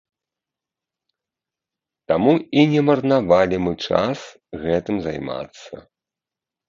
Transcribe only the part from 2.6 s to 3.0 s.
і не